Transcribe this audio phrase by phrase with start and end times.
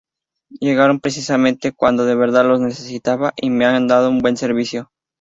[0.59, 4.89] Llegaron precisamente cuando de verdad los necesitaba y me han dado un buen servicio.